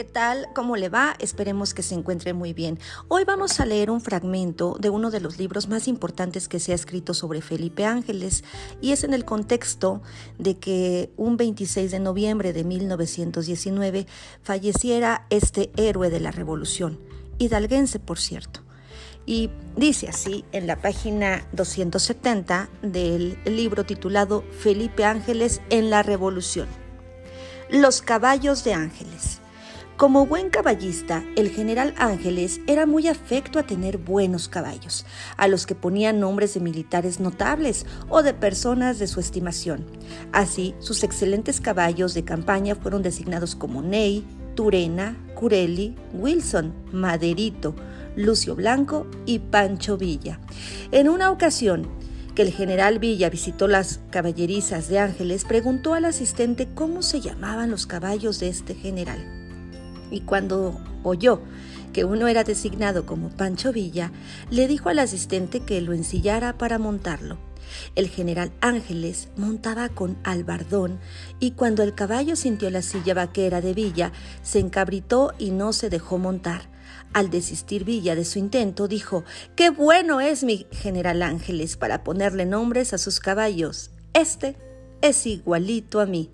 ¿qué 0.00 0.04
tal? 0.04 0.48
¿Cómo 0.54 0.78
le 0.78 0.88
va? 0.88 1.14
Esperemos 1.18 1.74
que 1.74 1.82
se 1.82 1.94
encuentre 1.94 2.32
muy 2.32 2.54
bien. 2.54 2.78
Hoy 3.08 3.24
vamos 3.24 3.60
a 3.60 3.66
leer 3.66 3.90
un 3.90 4.00
fragmento 4.00 4.78
de 4.80 4.88
uno 4.88 5.10
de 5.10 5.20
los 5.20 5.38
libros 5.38 5.68
más 5.68 5.88
importantes 5.88 6.48
que 6.48 6.58
se 6.58 6.72
ha 6.72 6.74
escrito 6.74 7.12
sobre 7.12 7.42
Felipe 7.42 7.84
Ángeles 7.84 8.42
y 8.80 8.92
es 8.92 9.04
en 9.04 9.12
el 9.12 9.26
contexto 9.26 10.00
de 10.38 10.56
que 10.56 11.12
un 11.18 11.36
26 11.36 11.90
de 11.90 11.98
noviembre 11.98 12.54
de 12.54 12.64
1919 12.64 14.06
falleciera 14.42 15.26
este 15.28 15.70
héroe 15.76 16.08
de 16.08 16.20
la 16.20 16.30
revolución, 16.30 16.98
hidalguense 17.36 17.98
por 17.98 18.18
cierto. 18.18 18.62
Y 19.26 19.50
dice 19.76 20.08
así 20.08 20.46
en 20.52 20.66
la 20.66 20.76
página 20.76 21.46
270 21.52 22.70
del 22.80 23.38
libro 23.44 23.84
titulado 23.84 24.44
Felipe 24.60 25.04
Ángeles 25.04 25.60
en 25.68 25.90
la 25.90 26.02
Revolución. 26.02 26.68
Los 27.68 28.00
caballos 28.00 28.64
de 28.64 28.72
Ángeles. 28.72 29.39
Como 30.00 30.24
buen 30.24 30.48
caballista, 30.48 31.22
el 31.36 31.50
general 31.50 31.92
Ángeles 31.98 32.62
era 32.66 32.86
muy 32.86 33.06
afecto 33.06 33.58
a 33.58 33.64
tener 33.64 33.98
buenos 33.98 34.48
caballos, 34.48 35.04
a 35.36 35.46
los 35.46 35.66
que 35.66 35.74
ponía 35.74 36.14
nombres 36.14 36.54
de 36.54 36.60
militares 36.60 37.20
notables 37.20 37.84
o 38.08 38.22
de 38.22 38.32
personas 38.32 38.98
de 38.98 39.06
su 39.06 39.20
estimación. 39.20 39.84
Así, 40.32 40.74
sus 40.78 41.04
excelentes 41.04 41.60
caballos 41.60 42.14
de 42.14 42.24
campaña 42.24 42.76
fueron 42.76 43.02
designados 43.02 43.54
como 43.54 43.82
Ney, 43.82 44.24
Turena, 44.54 45.18
Curelli, 45.34 45.94
Wilson, 46.14 46.72
Maderito, 46.92 47.76
Lucio 48.16 48.56
Blanco 48.56 49.06
y 49.26 49.40
Pancho 49.40 49.98
Villa. 49.98 50.40
En 50.92 51.10
una 51.10 51.30
ocasión, 51.30 51.86
que 52.34 52.40
el 52.40 52.52
general 52.54 53.00
Villa 53.00 53.28
visitó 53.28 53.68
las 53.68 54.00
caballerizas 54.10 54.88
de 54.88 54.98
Ángeles, 54.98 55.44
preguntó 55.44 55.92
al 55.92 56.06
asistente 56.06 56.68
cómo 56.74 57.02
se 57.02 57.20
llamaban 57.20 57.70
los 57.70 57.86
caballos 57.86 58.40
de 58.40 58.48
este 58.48 58.74
general 58.74 59.39
y 60.10 60.20
cuando 60.20 60.78
oyó 61.02 61.40
que 61.92 62.04
uno 62.04 62.28
era 62.28 62.44
designado 62.44 63.06
como 63.06 63.30
Pancho 63.30 63.72
Villa, 63.72 64.12
le 64.50 64.68
dijo 64.68 64.88
al 64.88 64.98
asistente 64.98 65.60
que 65.60 65.80
lo 65.80 65.92
ensillara 65.92 66.56
para 66.56 66.78
montarlo. 66.78 67.38
El 67.94 68.08
general 68.08 68.52
Ángeles 68.60 69.28
montaba 69.36 69.88
con 69.88 70.18
albardón 70.24 70.98
y 71.38 71.52
cuando 71.52 71.82
el 71.82 71.94
caballo 71.94 72.36
sintió 72.36 72.70
la 72.70 72.82
silla 72.82 73.14
vaquera 73.14 73.60
de 73.60 73.74
Villa, 73.74 74.12
se 74.42 74.58
encabritó 74.58 75.32
y 75.38 75.50
no 75.50 75.72
se 75.72 75.90
dejó 75.90 76.18
montar. 76.18 76.70
Al 77.12 77.30
desistir 77.30 77.84
Villa 77.84 78.14
de 78.14 78.24
su 78.24 78.38
intento, 78.38 78.86
dijo, 78.88 79.24
¡Qué 79.56 79.70
bueno 79.70 80.20
es 80.20 80.44
mi 80.44 80.66
general 80.70 81.22
Ángeles 81.22 81.76
para 81.76 82.04
ponerle 82.04 82.46
nombres 82.46 82.92
a 82.92 82.98
sus 82.98 83.20
caballos! 83.20 83.90
Este 84.12 84.56
es 85.02 85.26
igualito 85.26 86.00
a 86.00 86.06
mí 86.06 86.30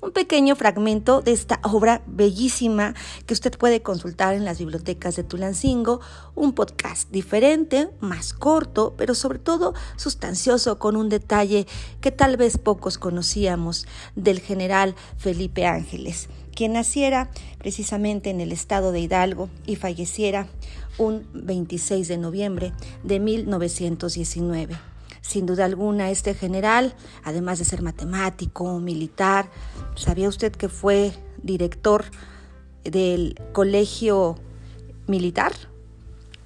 un 0.00 0.12
pequeño 0.12 0.56
fragmento 0.56 1.22
de 1.22 1.32
esta 1.32 1.60
obra 1.62 2.02
bellísima 2.06 2.94
que 3.26 3.34
usted 3.34 3.56
puede 3.56 3.82
consultar 3.82 4.34
en 4.34 4.44
las 4.44 4.58
bibliotecas 4.58 5.16
de 5.16 5.24
Tulancingo, 5.24 6.00
un 6.34 6.52
podcast 6.52 7.10
diferente, 7.10 7.90
más 8.00 8.32
corto, 8.32 8.94
pero 8.96 9.14
sobre 9.14 9.38
todo 9.38 9.74
sustancioso 9.96 10.78
con 10.78 10.96
un 10.96 11.08
detalle 11.08 11.66
que 12.00 12.10
tal 12.10 12.36
vez 12.36 12.58
pocos 12.58 12.98
conocíamos 12.98 13.86
del 14.14 14.40
general 14.40 14.94
Felipe 15.16 15.66
Ángeles, 15.66 16.28
quien 16.54 16.72
naciera 16.72 17.30
precisamente 17.58 18.30
en 18.30 18.40
el 18.40 18.52
estado 18.52 18.92
de 18.92 19.00
Hidalgo 19.00 19.48
y 19.66 19.76
falleciera 19.76 20.48
un 20.98 21.26
26 21.32 22.08
de 22.08 22.18
noviembre 22.18 22.72
de 23.04 23.20
1919. 23.20 24.97
Sin 25.20 25.46
duda 25.46 25.64
alguna, 25.64 26.10
este 26.10 26.34
general, 26.34 26.94
además 27.24 27.58
de 27.58 27.64
ser 27.64 27.82
matemático, 27.82 28.78
militar, 28.78 29.50
¿sabía 29.94 30.28
usted 30.28 30.52
que 30.52 30.68
fue 30.68 31.12
director 31.42 32.04
del 32.84 33.40
colegio 33.52 34.36
militar? 35.06 35.52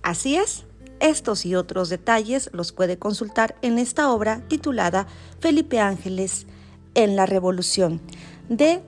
Así 0.02 0.36
es. 0.36 0.64
Estos 1.00 1.46
y 1.46 1.56
otros 1.56 1.88
detalles 1.88 2.48
los 2.52 2.72
puede 2.72 2.96
consultar 2.96 3.56
en 3.60 3.78
esta 3.78 4.12
obra 4.12 4.40
titulada 4.46 5.08
Felipe 5.40 5.80
Ángeles 5.80 6.46
en 6.94 7.16
la 7.16 7.26
Revolución 7.26 8.00
de 8.48 8.82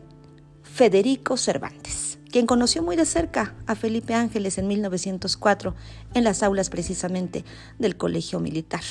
Federico 0.62 1.37
Cervantes, 1.37 2.19
quien 2.31 2.47
conoció 2.47 2.83
muy 2.83 2.97
de 2.97 3.05
cerca 3.05 3.55
a 3.67 3.75
Felipe 3.75 4.15
Ángeles 4.15 4.59
en 4.59 4.69
1904 4.69 5.75
en 6.15 6.25
las 6.25 6.43
aulas 6.43 6.71
precisamente 6.71 7.44
del 7.78 7.97
Colegio 7.97 8.41
Militar. 8.41 8.83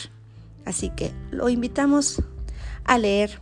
Así 0.66 0.90
que 0.90 1.12
lo 1.32 1.50
invitamos 1.50 2.22
a 2.84 2.98
leer 2.98 3.40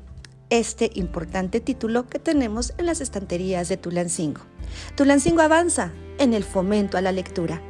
este 0.50 0.92
importante 0.96 1.60
título 1.62 2.08
que 2.08 2.20
tenemos 2.20 2.74
en 2.78 2.86
las 2.86 3.02
estanterías 3.02 3.70
de 3.70 3.78
Tulancingo. 3.78 4.42
Tulancingo 4.96 5.42
avanza 5.42 5.92
en 6.18 6.34
el 6.34 6.44
fomento 6.44 6.98
a 6.98 7.02
la 7.02 7.12
lectura. 7.12 7.62